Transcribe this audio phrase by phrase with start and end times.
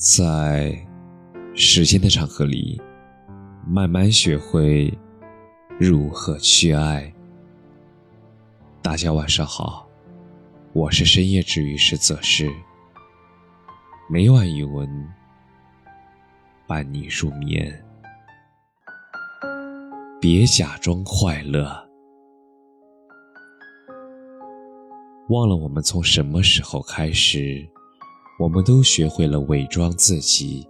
[0.00, 0.74] 在
[1.54, 2.80] 时间的长河里，
[3.66, 4.90] 慢慢学会
[5.78, 7.12] 如何去爱。
[8.80, 9.86] 大家晚上好，
[10.72, 12.50] 我是深夜治愈师泽师，
[14.08, 14.88] 每晚一文
[16.66, 17.84] 伴你入眠。
[20.18, 21.66] 别假装快乐，
[25.28, 27.68] 忘了我们从什么时候开始。
[28.40, 30.66] 我们都学会了伪装自己。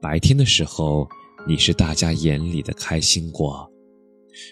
[0.00, 1.06] 白天的时候，
[1.46, 3.70] 你是大家眼里的开心果，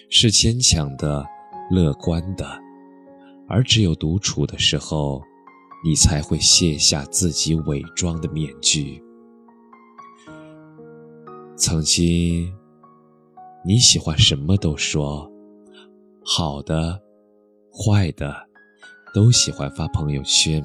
[0.07, 1.25] 是坚强的、
[1.71, 2.45] 乐观的；
[3.49, 5.19] 而只有独处的时候，
[5.83, 9.03] 你才会卸下自己伪装的面具。
[11.57, 12.53] 曾经，
[13.65, 15.27] 你喜欢什么都说，
[16.23, 17.01] 好的、
[17.73, 18.47] 坏的，
[19.11, 20.63] 都喜欢发朋友圈。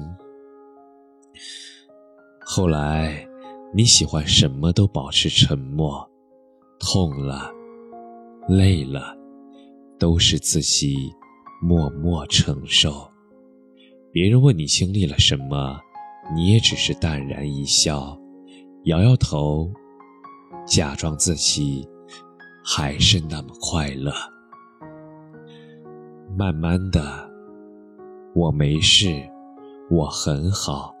[2.39, 3.27] 后来，
[3.73, 6.09] 你喜欢什么都保持沉默，
[6.79, 7.51] 痛了、
[8.47, 9.15] 累了，
[9.99, 11.11] 都是自己
[11.61, 13.07] 默默承受。
[14.11, 15.79] 别人问你经历了什么，
[16.33, 18.17] 你也只是淡然一笑，
[18.85, 19.71] 摇摇头，
[20.65, 21.87] 假装自己
[22.63, 24.13] 还是那么快乐。
[26.37, 27.29] 慢慢的，
[28.33, 29.21] 我没事，
[29.89, 30.93] 我很好。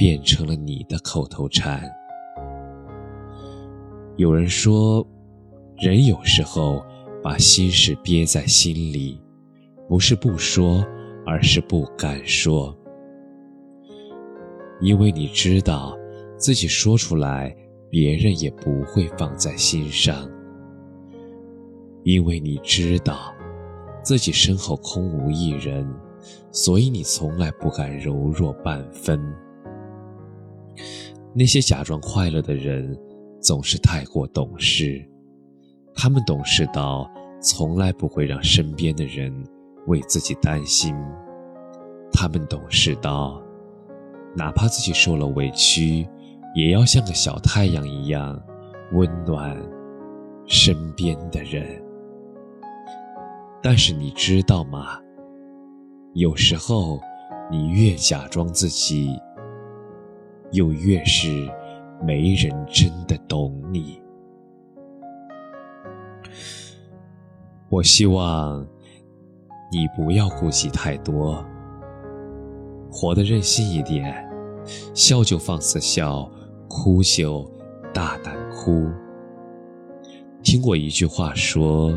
[0.00, 1.82] 变成了你的口头禅。
[4.16, 5.06] 有人说，
[5.76, 6.82] 人有时候
[7.22, 9.20] 把心事憋在心里，
[9.86, 10.82] 不是不说，
[11.26, 12.74] 而是不敢说。
[14.80, 15.94] 因为你知道，
[16.38, 17.54] 自己说出来，
[17.90, 20.26] 别人也不会放在心上。
[22.04, 23.34] 因为你知道，
[24.02, 25.86] 自己身后空无一人，
[26.50, 29.22] 所以你从来不敢柔弱半分。
[31.32, 32.98] 那些假装快乐的人，
[33.40, 35.00] 总是太过懂事。
[35.94, 37.08] 他们懂事到
[37.40, 39.32] 从来不会让身边的人
[39.86, 40.94] 为自己担心。
[42.12, 43.40] 他们懂事到，
[44.34, 46.06] 哪怕自己受了委屈，
[46.54, 48.40] 也要像个小太阳一样
[48.92, 49.56] 温暖
[50.46, 51.64] 身边的人。
[53.62, 54.98] 但是你知道吗？
[56.14, 57.00] 有时候，
[57.50, 59.16] 你越假装自己。
[60.52, 61.28] 又越是
[62.02, 64.00] 没人真的懂你。
[67.68, 68.66] 我希望
[69.70, 71.44] 你不要顾忌太多，
[72.90, 74.28] 活得任性一点，
[74.92, 76.28] 笑就放肆笑，
[76.68, 77.48] 哭就
[77.94, 78.88] 大胆哭。
[80.42, 81.96] 听过一句话说：“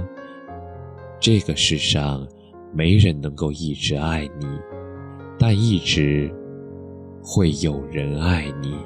[1.20, 2.28] 这个世上
[2.72, 4.46] 没人能够一直爱你，
[5.40, 6.32] 但一直。”
[7.26, 8.78] 会有人爱你，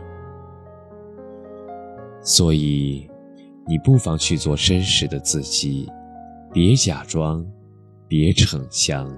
[2.21, 3.09] 所以
[3.65, 5.89] 你不妨去做真实的自己，
[6.53, 7.43] 别假装，
[8.07, 9.11] 别逞强，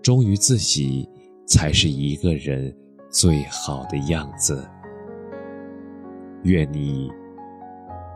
[0.00, 1.08] 忠于自己
[1.44, 2.72] 才是一个人
[3.10, 4.64] 最好的样子。
[6.44, 7.10] 愿你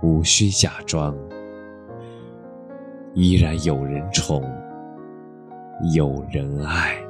[0.02, 1.16] 无需假装，
[3.14, 4.42] 依然有人宠，
[5.92, 7.05] 有人爱。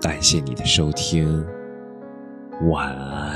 [0.00, 1.46] 感谢你的收听，
[2.70, 3.29] 晚安。